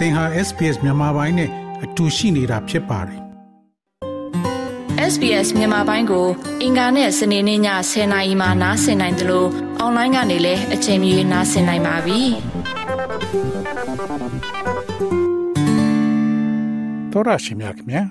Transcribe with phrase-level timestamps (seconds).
[0.00, 1.50] သင်ဟာ SPS မြန်မာပိုင်းနဲ့
[1.84, 3.20] အတူရှိနေတာဖြစ်ပါတယ်
[5.12, 6.26] SBS မြန်မာပိုင်းကို
[6.62, 7.60] အင်ကာနဲ့စနေနေ့ည
[7.90, 9.48] 10:00နာရီမှနားဆင်နိုင်တယ်လို့
[9.78, 12.20] အွန်လိုင်းကနေလည်းအချိန်မီနားဆင်နိုင်ပါပြီ။
[17.12, 18.02] သောရရှိမြခင်ဗျာ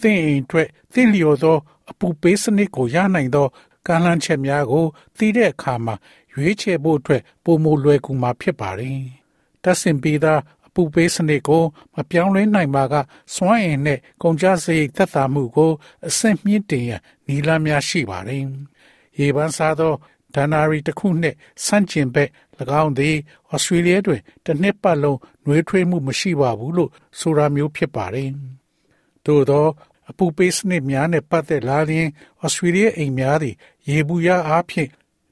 [0.00, 1.56] သင်အိမ်အတွက်သင်လျော်သော
[1.90, 3.46] အပူပေးစနစ်ကိုရနိုင်သော
[3.86, 4.84] ကမ်းလှမ်းချက်များကို
[5.18, 5.94] သိတဲ့အခါမှာ
[6.32, 9.00] ရွေးချယ်ဖို့အတွက်ပုံမလွယ်ကူမှာဖြစ်ပါတယ်။
[9.64, 10.40] တဆင်ပြီးသား
[10.70, 12.94] အပူပေးစနစ်ကိုမပြောင်းလဲနိုင်ပါက
[13.34, 15.72] စွမ်းအင်နဲ့ကုန်ကျစရိတ်သက်သာမှုကို
[16.08, 18.44] အဆင့်မြင့်တင်ရန်နည်းလမ်းများရှိပါတယ်။
[19.18, 19.92] ရေပန်းစားသော
[20.34, 22.30] ဒဏ္ဍာရီတစ်ခုနှင့်ဆန့်ကျင်ဘက်၎
[22.82, 23.16] င်းသည်
[23.52, 28.30] ဩစတြေးလျတွင်တစ်နှစ်ပတ်လုံးနှွေးထွေးမှုမရှိပါဘူးလို့ဆိုတာမျိုးဖြစ်ပါတယ်။
[29.26, 29.66] သို့သော
[30.10, 32.08] အပူပေးစနစ်များနဲ့ပတ်သက်လာရင်
[32.44, 33.54] ဩစတြေးလျအိမ်များသည်
[33.88, 34.90] ရေဘူးရအားဖြင့်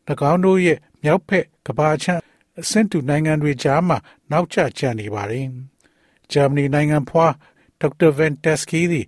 [0.31, 2.23] ၎င်းတို့ရဲ့မြောက်ဖက်ကဘာချမ်း
[2.61, 3.99] အဆင့်တူနိုင်ငံတွေကြားမှာ
[4.31, 5.47] နောက်ကျကျန်နေပါတယ်။
[6.33, 7.35] ဂျာမနီနိုင်ငံဖွား
[7.81, 9.07] ဒေါက်တာဗန်တက်စကီသည်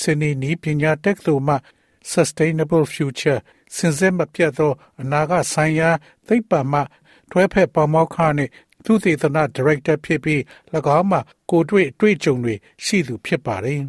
[0.00, 1.56] စနေနီပညာတက္ကသိုလ်မှ
[2.12, 3.40] Sustainable Future
[3.76, 5.90] စင်စစ်မပြတ်သောအနာဂတ်ဆိုင်ရာ
[6.28, 6.80] သိပ္ပံမှ
[7.30, 8.52] တွဲဖက်ပေါမောက်ခနှင့်
[8.84, 10.40] သူသေသနာဒါရိုက်တာဖြစ်ပြီး၎
[10.98, 11.18] င်းမှ
[11.50, 13.80] ကိုတွေ့အတွေ့အကြုံတွေရှိသူဖြစ်ပါတယ်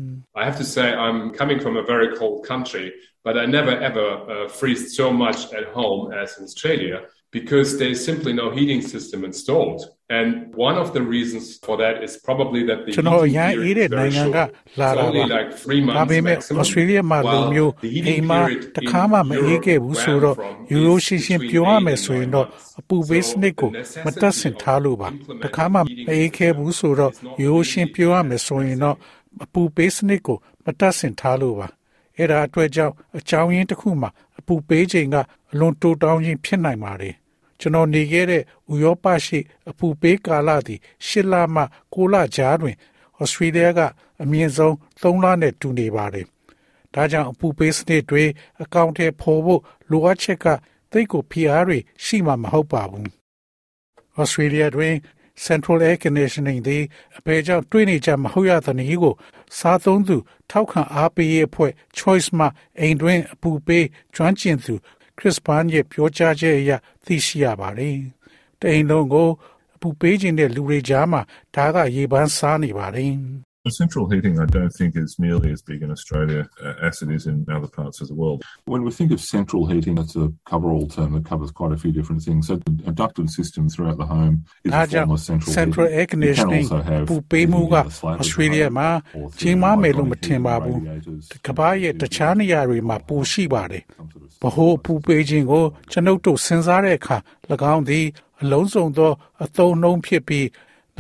[0.42, 2.88] I have to say I'm coming from a very cold country
[3.26, 6.98] but I never ever uh, freeze so much at home as in Australia
[7.32, 9.80] because there's simply no heating system installed.
[10.10, 14.38] And one of the reasons for that is probably that the ကျွန်တော်အရင်အေးတဲ့နိုင်ငံက
[14.80, 15.24] လာတာပါ
[15.98, 17.72] ဒါပေမဲ့ Australia မှာလိုမျိုး
[18.08, 18.40] အိမ်မှာ
[18.78, 20.38] တခါမှမအေးခဲ့ဘူးဆိုတော့
[20.72, 22.48] ယူရိုရှင်းရှင်းပြောရမယ်ဆိုရင်တော့
[22.80, 23.70] အပူပေးစနစ်ကို
[24.06, 25.10] မတက်ဆင်ထားလို့ပါ
[25.44, 28.96] တခါမှမအေးခဲ့ဘူးဆိုတော့ယူရိုရှင်းပြောရမယ်ဆိုရင်တော့
[29.44, 31.68] အပူပေးစနစ်ကိုမတက်ဆင်ထားလို့ပါ
[32.18, 34.10] အဲ့ဒါအတွက်ကြောင့်အကြောင်းရင်းတစ်ခုမှာ
[34.40, 35.16] အပူပေးချိန်က
[35.52, 37.16] အလွန်တိုးတောင်းခြင်းဖြစ်နိုင်ပါတယ်
[37.62, 42.76] ကျွန်တော်နေခဲ့တဲ့ဥရောပရှိ အပူပေးကာလသည်၈လမှ9လကြားတွင်
[43.22, 43.80] ဩစတြေးလျက
[44.24, 46.26] အမြင့်ဆုံး3လနဲ့တူနေပါတယ်။
[46.94, 48.24] ဒါကြောင့်အပူပေးစနစ်တွေ
[48.64, 50.46] အကောင့်ထဲပေါ်ဖို့လိုအပ်ချက်က
[50.92, 53.08] သိတ်ကိုဖိအားတွေရှိမှမဟုတ်ပါဘူး။
[54.20, 54.96] ဩစတြေးလျတွင်
[55.46, 56.84] Central Air Conditioning သည်
[57.18, 59.16] အပေကြောင့်တွေးနေကြမဟုတ်ရသနည်းကို
[59.58, 60.18] စားသုံးသူ
[60.50, 62.46] ထောက်ခံအားပေးရေးအဖွဲ့ Choice မှ
[62.80, 63.86] အိမ်တွင်အပူပေး
[64.16, 64.74] ကျွမ်းကျင်သူ
[65.18, 66.72] ခရစ်ပန်ရဲ့ပြောကြားချက်အရ
[67.06, 67.98] သိရှိရပါတယ်။
[68.60, 69.30] တအိမ်လုံးကို
[69.76, 71.22] အပူပေးခြင်းတဲ့လူတွေကြားမှာ
[71.56, 73.14] ဒါကရေပန်းစားနေပါတယ်။
[73.71, 77.27] Central heating, I don't think, is nearly as big in Australia uh, as it is
[77.27, 78.45] in other parts of the world.
[78.67, 81.91] When we think of central heating, it's a cover-all term that covers quite a few
[81.91, 82.47] different things.
[82.47, 86.67] So a ducted system throughout the home is a form of central, central air conditioning
[87.09, 87.75] ပူပေးမှုက
[88.23, 88.89] Australia မှာ
[89.41, 90.79] ကြီးမားမယ်လို့မထင်ပါဘူး။
[91.47, 93.83] ကမ္ဘာရဲ့တခြားနေရာတွေမှာပိုရှိပါတယ်။
[94.43, 97.17] ဘ ਹੁ ပူပေးခြင်းကိုကျွန်ုပ်တို့စဉ်းစားတဲ့အခါ၎
[97.75, 98.07] င်းသည်
[98.43, 99.13] အလုံးစုံသော
[99.45, 100.45] အသုံးနှုန်းဖြစ်ပြီး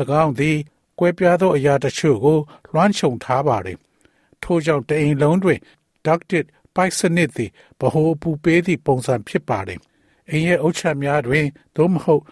[0.22, 0.56] ၎င်းသည်
[0.99, 2.37] ကွဲပြားသောအရာတချို့ကို
[2.73, 3.77] လွှမ်းခြုံထားပါတယ်။
[4.43, 5.59] ထို့ကြောင့်တအိမ်လုံးတွင်
[6.05, 9.79] ducted ပိုက်စနစ်သည်ဗဟိုအပူပေးသည့်ပုံစံဖြစ်ပါတယ်။
[10.29, 12.23] အိမ်ရဲ့အုတ်ချက်များတွင်သို့မဟုတ်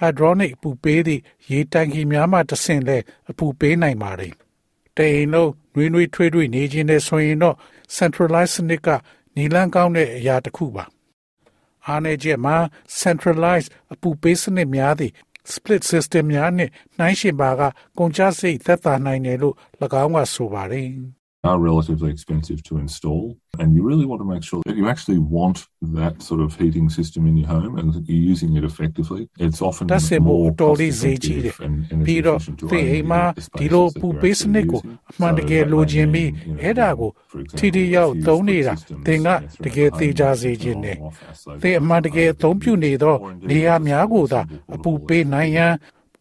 [0.00, 2.98] hydronic အပူပေးသည့်ရေတံခီများမှတဆင့်လဲ
[3.30, 4.32] အပူပေးနိုင်ပါတယ်။
[4.96, 7.56] တအိမ်လုံးနှွေးနှွေးထွေးထွေးနေခြင်းနဲ့ဆိုရင်တော့
[7.96, 8.88] centralized စနစ်က
[9.36, 10.84] နီလန်းကောင်းတဲ့အရာတစ်ခုပါ။
[11.86, 12.56] အားနေချက်မှာ
[13.00, 15.12] centralized အပူပေးစနစ်များသည့်
[15.54, 17.62] split system များနဲ့နှိုင်းယှဉ်ပါက
[17.98, 19.56] ကုန်ကျစရိတ်သက်သာနိုင်တယ်လို့၎
[20.02, 20.88] င်းကဆိုပါတယ်။
[21.45, 23.37] are relatively expensive to install.
[23.59, 26.89] And you really want to make sure that you actually want that sort of heating
[26.89, 29.29] system in your home and that you're using it effectively.
[29.37, 29.87] It's often
[30.23, 32.39] more cost effective and, and ပြီးတော့
[32.71, 33.21] ဒီအိမ်မှာ
[33.59, 34.81] ဒီလိုပူပေးစနစ်ကို
[35.11, 36.29] အမှန်တကယ်လိုချင်ပြီး
[36.61, 37.11] အဲ့ဒါကို
[37.57, 38.73] ထီထီရောက်သုံးနေတာ
[39.05, 39.29] သင်က
[39.63, 40.97] တကယ်သေးကြစေခြင်းနဲ့
[41.61, 43.15] သင်အမှန်တကယ်အသုံးပြုနေသော
[43.49, 44.41] နေရာများကိုသာ
[44.75, 45.73] အပူပေးနိုင်ရန်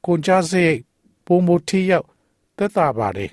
[0.06, 0.78] ကုန်ကြစရိတ်
[1.26, 2.06] ပုံမထီရောက်
[2.56, 3.30] သက်သာပါတယ်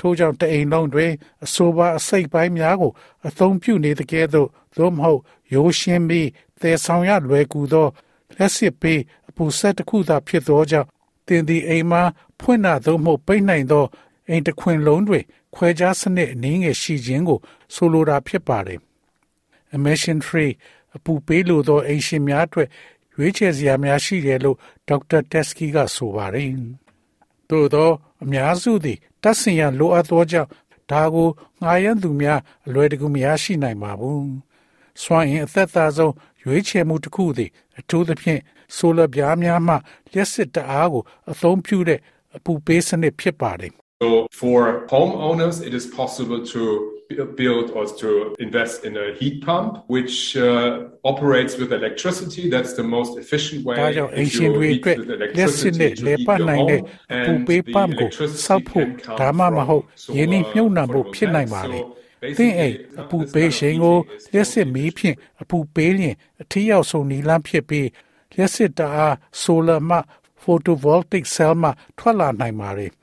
[0.00, 1.12] ထို့ကြောင့်တအိမ်လုံးတွင်
[1.44, 2.92] အဆိုပါအစိတ်ပိုင်းများကို
[3.28, 5.20] အသုံးပြုနေတဲ့ကဲ့သို့သို့မဟုတ်
[5.54, 6.28] ရိုးရှင်းပြီး
[6.60, 7.88] သယ်ဆောင်ရလွယ်ကူသော
[8.36, 10.88] လက်စစ်ပေးအပူဆက်တစ်ခုသာဖြစ်သောကြောင့်
[11.26, 12.02] တင်ဒီအိမ်မှာ
[12.40, 13.84] ဖွင့်နာသို့မဟုတ်ပိတ်နိုင်သော
[14.28, 15.24] အိမ်တစ်ခွင်လုံးတွင်
[15.54, 17.38] ခွဲခြားစနစ်အနည်းငယ်ရှိခြင်းကို
[17.74, 18.80] ဆိုလိုတာဖြစ်ပါတယ်။
[19.74, 20.52] emission free
[20.96, 22.68] အပူပေးလိုသောအိမ်ရှင်များအတွက်
[23.16, 24.56] ရွေးချယ်စရာများရှိတယ်လို့
[24.88, 26.48] ဒေါက်တာတက်စကီကဆိုပါတယ်။
[27.50, 27.90] သို့သော
[28.22, 30.50] အများစုသည်တတ်ဆင်ရန်လိုအပ်သောကြောင့်
[30.90, 31.28] ဒါကို
[31.60, 34.24] ငှားရမ်းသူများအလွယ်တကူမရရှိနိုင်ပါဘူး။
[35.02, 38.40] စွမ်းအင်အသက်သာဆုံးရွေးချယ်မှုတစ်ခုသည်အထူးသဖြင့်
[38.76, 39.74] ဆိုလာပြားများမှ
[40.12, 42.00] လျှက်စစ်တအားကိုအသုံးပြုတဲ့
[42.36, 43.72] အပူပေးစနစ်ဖြစ်ပါတယ်။
[44.02, 44.10] So
[44.40, 44.58] for
[44.94, 46.62] homeowners it is possible to
[47.36, 52.48] build or to invest in a heat pump, which uh, operates with electricity.
[52.48, 53.76] That's the most efficient way.
[53.80, 54.96] ဒါကြောင့်အင်ရှင်တွေအတွက်
[55.38, 56.80] လက်စစ်နဲ့လေပတ်နိုင်တဲ့
[57.14, 58.08] အပူပေးပမ်ကို
[58.44, 58.88] စောက်ဖို့
[59.20, 59.84] ဒါမှမဟုတ်
[60.16, 61.80] ရင်းနှီးမြှုပ်နှံဖို့ဖြစ်နိုင်ပါလေ။
[62.38, 63.96] သင်အိမ်အပူပေးရှင်ကို
[64.32, 67.88] လက်စစ်မီးဖြင့်အပူပေးရင်အထီးရောက်ဆုံးနီလန်းဖြစ်ပြီး
[68.36, 69.98] လက်စစ်တအားဆိုလာမှ
[70.42, 72.86] photovoltaic cell မှထွက်လာနိုင်ပါလေ။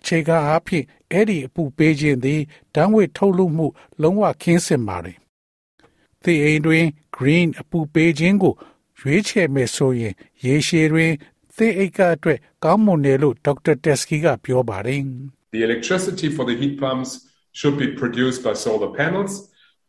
[0.00, 2.40] အခြေခံအားဖြင့်အဲ့ဒီအပူပေးခြင်းသည်
[2.74, 3.66] ဓာတ်ငွေထုတ်လွှတ်မှု
[4.02, 5.16] လုံးဝခင်းစင်ပါတယ်။
[6.22, 6.84] ဒီအိမ်တွင်
[7.16, 8.54] green အပူပေးခြင်းကို
[9.00, 10.14] ရွေးချယ်မယ်ဆိုရင်
[10.44, 11.12] ရေရှည်တွင်
[11.56, 15.00] သင်အိတ်ကအတွက်ကောင်းမွန်တယ်လို့ဒေါက်တာတက်စကီကပြောပါတယ်။
[15.56, 17.10] The electricity for the heat pumps
[17.58, 19.32] should be produced by solar panels.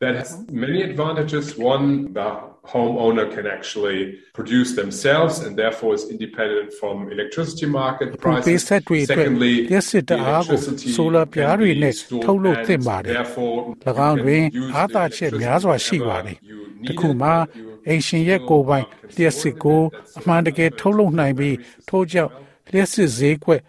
[0.04, 0.30] That has
[0.64, 1.44] many advantages.
[1.74, 1.86] One,
[2.18, 2.28] the
[2.72, 4.00] homeowner can actually
[4.38, 8.60] produce themselves and therefore is independent from electricity market ပူပေး prices.
[8.68, 13.12] ဆက်တွေအတွက် Secondly, ရက်စစ်တ the အားကို electricity ဆိုလာပြား can တွေ be နဲ့ stored ထုတ်လုပ် and သင့်ပါတယ်
[13.16, 13.56] therefore
[13.88, 17.08] ၎င်းတွင် you can use အားသာ the ချက် electricity များစွာရှိ whenever ပါတယ် you တ need ခု
[17.10, 19.80] it, မှာ but you အိမ်ရှင်ရဲ့ကိုယ်ပိုင်လျှက်စစ်ကို
[20.18, 21.56] အမှန်တကယ်ထုတ်လုပ်နိုင်ပြီး
[21.88, 22.32] ထို့ကြောင့်
[22.72, 23.60] လျှက်စစ်ဈေးကွက်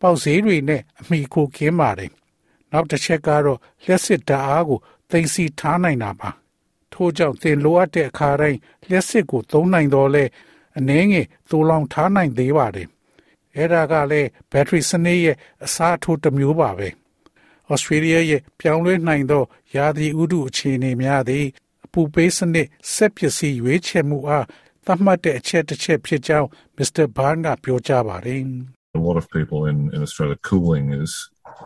[0.00, 2.10] ပေါက်ဈေးတွေနဲ့အမိခိုခင်းပါတယ်
[2.72, 4.78] နောက်တစ်ချက်ကတော့လျှက်စစ်ဓာတ်အားကို
[5.09, 6.29] သိမ်းဆည်းထားနိုင်တာပါ
[6.93, 10.23] ထို့ကြောင့်သင်လိုအပ်တဲ့အခါတိုင်းလျှက်စစ်ကိုသုံးနိုင်တော့လဲ
[10.77, 12.87] အနည်းငယ်သိုးလောင်ထားနိုင်သေးပါတယ်
[13.55, 16.87] အဲ့ဒါကလည်းဘက်ထရီစနစ်ရဲ့အစားထိုးတစ်မျိုးပါပဲ
[17.69, 19.43] ဩစတြေးလျရဲ့ပြောင်းလဲနိုင်သော
[19.75, 21.45] ရာသီဥတုအခြေအနေများသည်
[21.85, 24.45] အပူပေးစနစ်ဆက်ပစ္စည်းရွေးချယ်မှုအား
[24.85, 28.43] သတ်မှတ်တဲ့အချက်တစ်ချက်ဖြစ်ကြောင်းမစ္စတာဘာန်ကပြောကြားပါတယ်
[28.99, 31.11] A lot of people in, in Australia, cooling is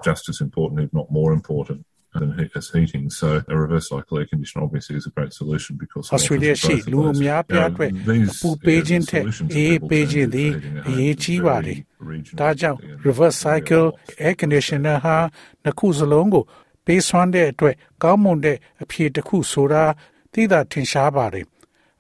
[0.07, 1.79] just as important, if not more important.
[2.16, 5.72] Than heat, as heating, so a reverse cycle air conditioner obviously is a great solution
[5.82, 7.20] because it ဩစတြေးလျ offers ရှိ both of လူအ those.
[7.24, 10.28] များပြား Now, အတွက် these, အပူပေး yeah, ခြင်း the ထက် solutions အေး people ပေး turn ခြင်း
[10.28, 11.74] to သည် for heating အ a ရေး home ကြီး is ပါ very လေ
[12.10, 14.24] regional ဒါကြောင့် and reverse very cycle evolved.
[14.26, 15.16] air conditioner ဟာ
[15.64, 16.44] နှစ်ခုစလုံးကို
[16.86, 19.84] ပေးစွမ်းတဲ့အတွက်ကောင်းမွန်တဲ့အဖြေတစ်ခုဆိုတာ
[20.32, 21.46] သိတာထင်ရှားပါတယ်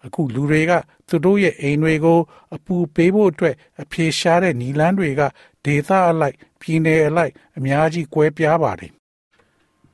[0.06, 0.72] အခုလူတွေက
[1.08, 2.18] သူတို့ရဲ့အိမ်တွေကို
[2.54, 5.22] အပူပေးဖို့အတွက်အဖြေရှားတဲ့နီလန်းတွေက
[5.64, 8.92] ဒေသအလိုက်ပြည်နယ်အလိုက်အများကြီးကွဲပြားပါတယ်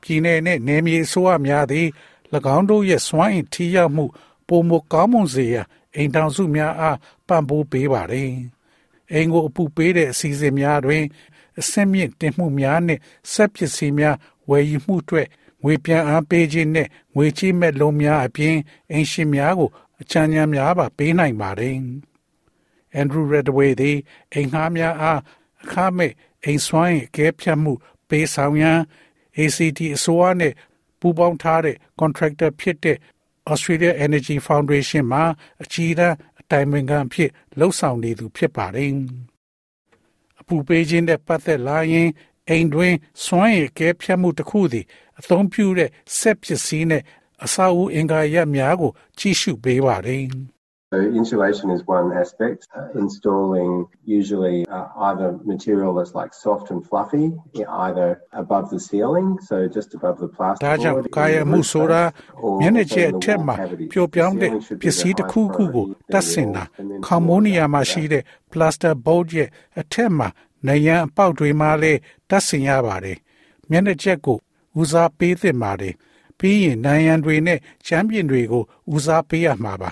[0.04, 1.88] ပြည်နယ်နဲ့နယ်မြေအစိုးရများသည်၎
[2.56, 4.06] င်းတို့ရဲ့စွမ်းအင်ထိရောက်မှု
[4.48, 5.66] ပုံမကောင်းမွန်စေရန်
[5.96, 6.98] အိမ်တောင်စုများအား
[7.28, 8.32] ပံ့ပိုးပေးပါတယ်
[9.12, 11.04] အိမ်ကိုအပူပေးတဲ့အစီအစဉ်များတွင်
[11.60, 13.02] အဆင့်မြင့်တင်မှုများနှင့်
[13.34, 14.16] ဆက်ပစ္စည်းများ
[14.50, 15.28] ဝယ်ယူမှုအတွက်
[15.64, 18.56] ငွေပြန်အားပေးခြင်းနှင့်ငွေချေးမဲ့လုံးများအပြင်
[18.92, 19.70] အင်ရှင်များကို
[20.02, 21.78] အချမ်းညာများပါပေးနိုင်ပါတယ်။
[23.00, 23.98] Andrew Redway သည်
[24.34, 25.20] အိမ်ငှားများအား
[25.64, 26.12] အခမဲ့
[26.44, 27.74] အိမ်စွမ်းအင်အကဲဖြတ်မှု
[28.10, 28.80] ပေးဆောင်ရန်
[29.42, 30.54] ACT အစိုးရနဲ့
[31.00, 32.98] ပူးပေါင်းထားတဲ့ contractor ဖြစ်တဲ့
[33.52, 35.24] Australia Energy Foundation မှာ
[35.64, 36.10] အကြီးအကဲ
[36.40, 38.92] အတိုင်ပင်ခံအဖြစ်လှုပ်ဆောင်နေသူဖြစ်ပါတယ်။
[40.40, 42.10] အပူပေးခြင်းနဲ့ပတ်သက်လာရင်
[42.50, 42.94] အိမ်တွင်
[43.26, 44.86] စွမ်းရည်အကဲဖြတ်မှုတစ်ခုသည်
[45.20, 47.04] အသုံးပြုတဲ့ဆက်ပစ္စည်းနဲ့
[47.44, 50.24] အစာအုပ်အင်္ဂါရပ်များကို ကြီးစုပေးပါတယ်။
[50.93, 52.67] So insulation is one aspect.
[52.75, 53.73] Uh, installing
[54.07, 57.27] usually uh, either material that's like soft and fluffy,
[57.87, 60.81] either above the ceiling, so just above the ဒါ plasterboard.
[60.83, 63.39] ကြောင့် in ကာယ the မှု roof ဆိုတာ space, or မျက်နှာကျက် also အ in the ထက်
[63.39, 63.89] wall မှာ cavities.
[63.93, 66.49] ပျော်ပြောင်းတဲ့ The ceiling should ပ be စ္စည်း the တစ်ခု highest ခုကို priority, တတ် then ဆင်
[66.49, 68.23] the တာ walls, and then ခေါမိုးနီယာမှာ floors ရှိ after တဲ့
[68.53, 69.49] plaster board ရဲ့
[69.81, 70.29] အထက်မှာ
[70.67, 71.99] နေရန်အပေါက်တွေမှာလည်း
[72.31, 73.19] တတ်ဆင်ရပါတယ်
[73.71, 74.39] မျက်နှာကျက်ကို
[74.81, 75.95] ဦးစားပေးသင့်ပါတယ်
[76.39, 78.63] ပြီးရင်နိုင်ရန်တွေနဲ့ချမ်းပြင်တွေကို
[78.95, 79.91] ဦးစားပေးရမှာပါ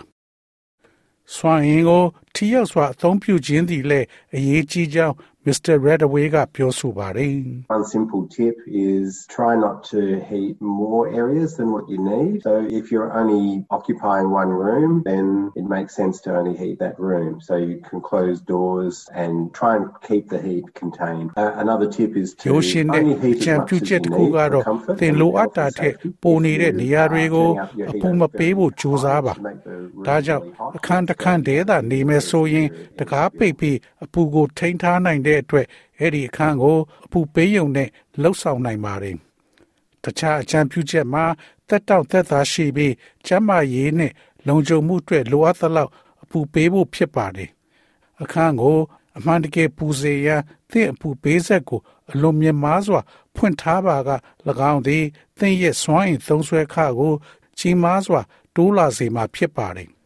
[1.36, 2.04] စွမ်းအင်ကို
[2.36, 5.15] ထိရောက်စွာအသုံးပြုခြင်းသည်လည်းအရေးကြီးကြောင်း
[5.49, 5.75] Mr.
[5.87, 7.37] Redaway ကပြောဆိုပါတယ်
[7.78, 8.57] One simple tip
[8.93, 10.00] is try not to
[10.31, 12.35] heat more areas than what you need.
[12.49, 13.45] So if you're only
[13.78, 15.26] occupying one room, then
[15.61, 17.33] it makes sense to only heat that room.
[17.49, 21.28] So you can close doors and try and keep the heat contained.
[21.43, 24.00] Uh, another tip is to ရိုးရှင်းတဲ့ only အ heat ကြံ as ပြု much as ချက်
[24.00, 26.09] you တစ်ခု need က for တော့ comfort သင် and လိုအပ် health တာ and ထက် safety.
[26.23, 29.38] ပို If နေတဲ့ you နေရာတွေကို are turning up your အ heater ပူမပေးဖို့ very ကြိုးစားပါ high
[29.40, 35.66] to make the room ဒါကြောင့် really hot, အခန်းတစ်ခန်းတည်းသာနေမယ်ဆိုရင်တကားပိတ်ပြီးအပူကိုထိန်းထားနိုင်တဲ့ အတွက်
[36.00, 37.90] အဲ့ဒီအခန်းကိုအပူပေးရုံနဲ့
[38.22, 39.16] လှုပ်ဆောင်နိုင်ပါတယ်။
[40.04, 41.26] တခြားအကြံပြုချက်မှာ
[41.70, 42.94] တက်တောင့်သက်သာရှိပြီး
[43.26, 44.12] ကျန်းမာရေးနဲ့
[44.48, 45.92] လုံခြုံမှုအတွက်လိုအပ်သလောက်
[46.24, 47.50] အပူပေးဖို့ဖြစ်ပါတယ်။
[48.22, 48.78] အခန်းကို
[49.18, 51.80] အမှန်တကယ်ပူစေရန်သင့်အပူပေးဆက်ကို
[52.12, 53.02] အလွန်မြင့်မားစွာ
[53.36, 54.12] ဖွင့်ထားပါက၎
[54.72, 55.04] င်းသည်
[55.40, 57.14] သင့်ရဲ့စွမ်းအင်သုံးစွဲခကို
[57.60, 58.22] ကြီးမားစွာ
[58.56, 59.90] တိုးလာစေမှာဖြစ်ပါတယ်။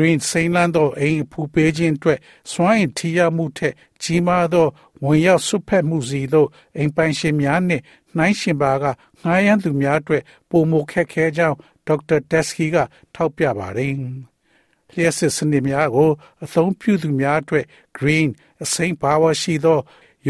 [0.00, 2.18] Green စိန်လန်းသောအိမ်ဖူပေးခြင်းအတွက်
[2.50, 4.66] စွမ်းအင်ထီရမှုထက်ကြီးမားသော
[5.04, 7.82] ဝင်ရောက်ဆွတ်ဖက်မှုစီသို့အိမ်ပိုင်ရှင်များနှင့်
[8.16, 8.84] နှိုင်းရှင်ပါက
[9.20, 12.76] ငှားရမ်းသူများအတွက်ပုံမခက်ခဲကြောင်းဒေါက်တာတက်စကီက
[13.14, 13.92] ထောက်ပြပါတယ်။
[14.92, 16.10] လျှက်စစ်စနစ်များကို
[16.44, 17.64] အသုံးပြုသူများအတွက်
[17.98, 18.28] Green
[18.62, 19.78] အစိမ်းပါဝါရှိသော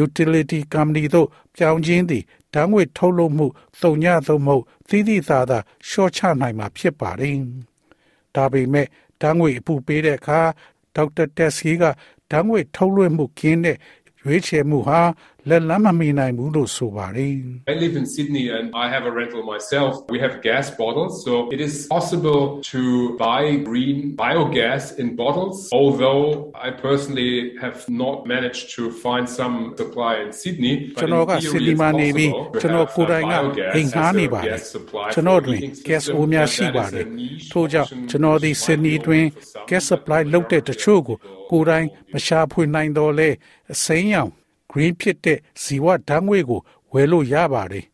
[0.05, 3.47] utility company တို့ကြောင်ချင်းသည်ဓာတ်ငွေထုတ်လုပ်မှု
[3.81, 4.57] သုံညသုံးမှု
[4.89, 5.59] သီးသီးသားသာ
[5.89, 7.39] ရှော့ချနိုင်မှာဖြစ်ပါတယ်။
[8.39, 8.87] ဒါပေမဲ့
[9.21, 10.41] ဓာတ်ငွေအပူပေးတဲ့အခါ
[10.97, 11.83] ဒေါက်တာတက်စီက
[12.31, 13.77] ဓာတ်ငွေထုတ်လွှင့်မှုကင်းတဲ့
[14.23, 15.01] ရွေးချယ်မှုဟာ
[15.50, 17.36] လက်လန်းမမီနိုင်ဘူးလို့ဆိုပါတယ်
[17.72, 19.92] I live in Sydney and I have a rental myself.
[20.14, 22.42] We have gas bottles, so it is possible
[22.74, 22.82] to
[23.26, 25.58] buy green biogas in bottles.
[25.82, 26.24] Although
[26.68, 27.34] I personally
[27.64, 31.52] have not managed to find some supply in Sydney, ကျွ but န်တော် in က theory
[31.52, 34.64] စီလီ it's မာနေပြီး possible to ကျွန်တော် have ကိုယ်တိုင်က biogas အိမ်ငှား as နေ a ပါတယ် gas
[34.76, 36.92] supply ကျွန် for တော် the တွင် heating gas system, အိုးများ and ရှိ that ပါ is
[36.94, 40.20] တယ် a niche ထို့ကြောင့် option ကျွန်တော်ဒီ which စင်နီတွင် might be for some, gas but supply
[40.26, 43.30] the လုပ်တဲ့တ majority ချို့ကို of people ကိုယ်တိုင်မရှာဖွေနိုင်တော့လဲ
[43.74, 44.32] အစိမ်းရောင်
[44.71, 46.61] green ဖြစ်တဲ့ဇီဝဓာတ်ငွေကို
[46.93, 47.87] ဝယ်လို့ရပါတယ်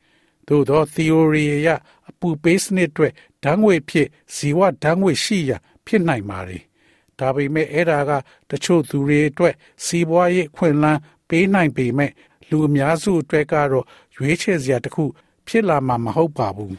[0.49, 1.69] သို့သော theory အရ
[2.09, 3.13] အပူပေးစနစ်အတွက်
[3.45, 6.63] ဓာတ်ငွေဖြစ်ဇီဝဓာတ်ငွေရှိရာဖြစ်နိုင်ပါတယ်
[7.19, 8.11] ဒါပေမဲ့အဲ့ဒါက
[8.51, 9.55] တချို့သူတွေအတွက်
[9.85, 12.13] စီးပွားရေးအခွင့်အလမ်းပေးနိုင်ပေမဲ့
[12.49, 15.05] လူအများစုအတွက်ကတော့ရွေးချယ်စရာတစ်ခု
[15.47, 16.77] ဖြစ်လာမှာမဟုတ်ပါဘူး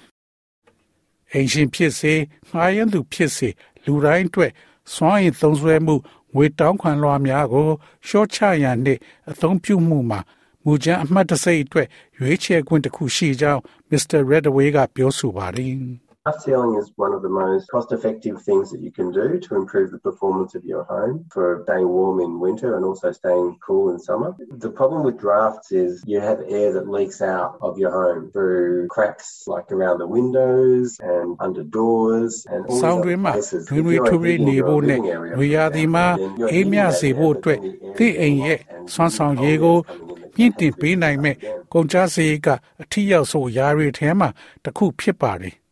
[1.32, 2.14] အင်ရှင်ဖြစ်စေ
[2.50, 3.50] ငှားရမ်းသူဖြစ်စေ
[3.86, 4.52] လူတိုင်းအတွက်
[4.94, 5.96] စွမ်းရည်သုံးစွဲမှု
[6.36, 7.68] ငွေတောင်းခံလွှာများကို
[8.08, 9.00] ရှော့ချရန်နှင့်
[9.32, 10.20] အသုံးပြုမှုမှာ
[10.64, 11.88] မူကြမ်းအမှတ်တစိတ်အတွက်
[12.20, 14.20] ရွေးချယ်ခွင့်တစ်ခုရှိကြောင်း Mr.
[14.30, 19.11] Redaway ကပြောဆိုပါတယ် Draft sealing is one of the most cost effective things that you can
[19.11, 23.11] do to improve the performance of your home for staying warm in winter and also
[23.11, 24.37] staying cool in summer.
[24.67, 28.89] The problem with drafts is you have air that leaks out of your home through
[28.89, 33.33] cracks like around the windows and under doors and all ဆောင်း these တွင် other မှာ
[33.37, 33.63] places.
[33.71, 36.79] တွင် If တွေ you're ထွေး heating နေ your ဖို့နဲ့ living area, ရွေရာသီမှာ then you're အေးမြ
[36.81, 39.53] heating that စေ air ဖို့ that's အတွက် in the air သည့်အိမ်ရဲ့ and ဆွမ်းဆောင် cold ရေ
[39.53, 41.37] air ကို coming in that မြင့်တင် can't ပေးနိုင်မဲ့
[41.73, 42.49] ကုန်ကြစရိတ်က
[42.83, 44.29] အထီးရောက်ဆုံးယာရီထဲမှာ
[44.65, 45.55] တစ်ခုဖြစ်ပါတယ်။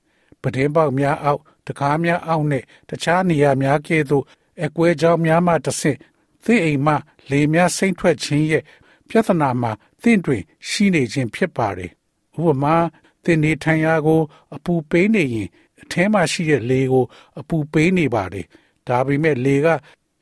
[0.44, 4.24] ပဒင်းပေါက်များအောက်တကားများအောက်နဲ့တခြားနေရာများကဲ့သို့
[4.66, 5.98] အကွဲကြောင်းများမှတစ်ဆင့်
[6.44, 6.96] သည့်အိမ်မှ
[7.30, 8.64] လေများစိမ့်ထွက်ခြင်းရဲ့
[9.10, 9.72] ပြဿနာမှာ
[10.02, 11.92] သင့်တွင် ရှိနေခြင်းဖြစ်ပါတယ်။
[12.40, 12.76] ဥပမာ
[13.24, 14.22] သင်နေထိုင်ရာကို
[14.56, 15.50] အပူပေးနေရင်
[15.82, 17.06] အထဲမှာရှိတဲ့လေကို
[17.40, 18.46] အပူပေးနေပါတယ်။
[18.88, 19.68] ဒါပေမဲ့လေက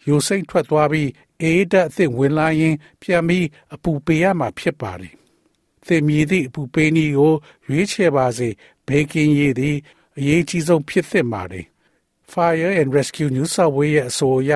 [0.08, 1.10] ယိုစိမ့်ထွက်သွားပြီး
[1.42, 5.14] အေးဓာတ်အသစ်ဝင်လာရင် ပြန်ပြီးအပူပေးရမှာဖြစ်ပါတယ်။
[5.88, 7.34] သင်မြည်သည့်အပူပေးနည်းကို
[7.68, 8.50] ရွေးချယ်ပါစေ
[8.88, 9.78] ဘေကင်းရည်သည်
[10.18, 11.66] အရေးကြီးဆုံးဖြစ်သင့်ပါတယ်။
[12.32, 14.52] Fire and Rescue New South Wales ရဲ့အဆိုအရ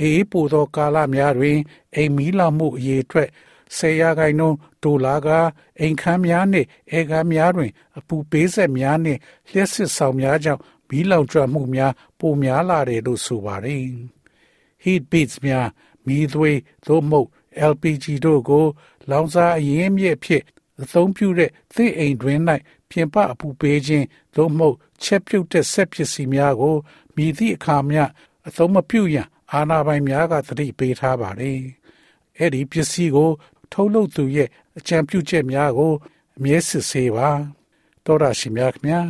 [0.00, 1.58] အေးပိုသောကာလများတွင်
[1.94, 3.28] အိမ်မီးလောင်မှုအရေးအတွက်
[3.76, 5.28] ဆယ်ရာခိုင်နှုန်းဒေါ်လာက
[5.80, 13.82] အိမ်ခန်းများနှင့်အေကားများတွင် အပူပေးဆက်များနှင့်လျှက်စစ်ဆောင်များကြောင့်မီးလောင်ကျွမ်းမှုများပိုများလာတယ်လို့ဆိုပါတယ်။
[14.84, 15.68] heat beats များ
[16.06, 17.28] မီးသွေးသို့မဟုတ်
[17.72, 18.64] LPG တို့ကို
[19.10, 20.42] လောင်စာအရင်းမြစ်ဖြစ်
[20.82, 22.40] အသုံးပြုတဲ့သင့်အိမ်တွင်၌
[22.90, 26.76] ပြင်ပအပူပေးခြင်းသို့မဟုတ်ချက်ပြုတ်တဲ့ဆက်ပစ္စည်းများကို
[27.16, 28.02] မြည်သည့်အခါမျှ
[28.46, 31.60] အသုံးမပြုရန်အာဏာပိုင်များကသတိပေးထားပါတယ်။
[32.38, 33.30] အဲ့ဒီပစ္စည်းကို
[33.72, 35.92] ထုတ်လုပ်သူရဲ့အကြံပြုချက်များကို
[36.36, 37.28] အမြဲစစ်ဆေးပါ။
[38.04, 39.06] တော်ရရှိမြခင်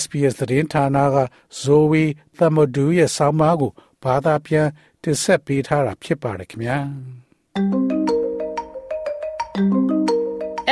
[0.00, 1.16] SPS သတင်းဌာနက
[1.62, 2.04] Zoe
[2.38, 3.72] Thamodu ရဲ့ဆောင်းပါးကို
[4.02, 4.68] ဘာသာပြန်
[5.02, 6.78] တင်ဆက်ပေးထားတာဖြစ်ပါတယ်ခင်ဗျာ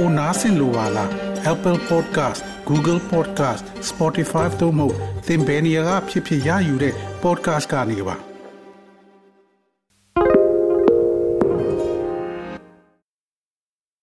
[0.00, 1.10] ပိုနားဆင်လိုပါလား
[1.52, 4.88] Apple Podcast Google Podcast Spotify တို့မှာ
[5.26, 8.27] သင်ပင်ရာဖြစ်ဖြစ်ရယူတဲ့ podcast ကနေပါ